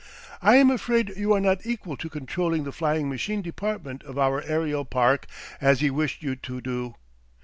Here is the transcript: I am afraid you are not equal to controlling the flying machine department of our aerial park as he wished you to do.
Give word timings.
I 0.41 0.55
am 0.55 0.71
afraid 0.71 1.13
you 1.15 1.31
are 1.33 1.39
not 1.39 1.63
equal 1.63 1.95
to 1.97 2.09
controlling 2.09 2.63
the 2.63 2.71
flying 2.71 3.07
machine 3.07 3.43
department 3.43 4.01
of 4.01 4.17
our 4.17 4.41
aerial 4.41 4.83
park 4.83 5.27
as 5.61 5.79
he 5.81 5.91
wished 5.91 6.23
you 6.23 6.35
to 6.37 6.59
do. 6.59 6.95